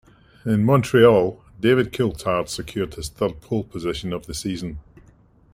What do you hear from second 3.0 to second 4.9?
third pole position of the season.